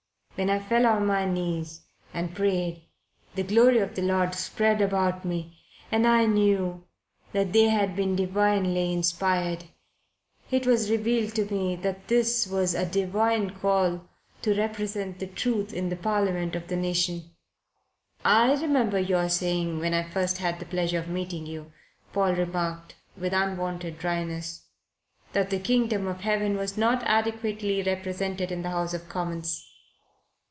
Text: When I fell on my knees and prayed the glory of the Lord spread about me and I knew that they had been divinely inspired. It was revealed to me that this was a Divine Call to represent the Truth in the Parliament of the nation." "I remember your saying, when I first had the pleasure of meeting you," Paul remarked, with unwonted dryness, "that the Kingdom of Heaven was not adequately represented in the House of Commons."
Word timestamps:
When 0.35 0.49
I 0.49 0.57
fell 0.57 0.87
on 0.87 1.05
my 1.05 1.23
knees 1.25 1.81
and 2.15 2.33
prayed 2.33 2.81
the 3.35 3.43
glory 3.43 3.77
of 3.77 3.93
the 3.93 4.01
Lord 4.01 4.33
spread 4.33 4.81
about 4.81 5.23
me 5.23 5.59
and 5.91 6.07
I 6.07 6.25
knew 6.25 6.83
that 7.31 7.53
they 7.53 7.65
had 7.65 7.95
been 7.95 8.15
divinely 8.15 8.91
inspired. 8.91 9.65
It 10.49 10.65
was 10.65 10.89
revealed 10.89 11.35
to 11.35 11.45
me 11.45 11.75
that 11.75 12.07
this 12.07 12.47
was 12.47 12.73
a 12.73 12.87
Divine 12.87 13.51
Call 13.59 14.09
to 14.41 14.55
represent 14.57 15.19
the 15.19 15.27
Truth 15.27 15.73
in 15.73 15.89
the 15.89 15.95
Parliament 15.95 16.55
of 16.55 16.69
the 16.69 16.77
nation." 16.77 17.35
"I 18.25 18.55
remember 18.59 18.97
your 18.97 19.29
saying, 19.29 19.77
when 19.77 19.93
I 19.93 20.09
first 20.09 20.39
had 20.39 20.57
the 20.59 20.65
pleasure 20.65 20.97
of 20.97 21.07
meeting 21.07 21.45
you," 21.45 21.71
Paul 22.13 22.33
remarked, 22.33 22.95
with 23.15 23.33
unwonted 23.33 23.99
dryness, 23.99 24.63
"that 25.33 25.51
the 25.51 25.59
Kingdom 25.59 26.07
of 26.07 26.21
Heaven 26.21 26.57
was 26.57 26.79
not 26.79 27.03
adequately 27.03 27.83
represented 27.83 28.51
in 28.51 28.63
the 28.63 28.71
House 28.71 28.95
of 28.95 29.07
Commons." 29.07 29.67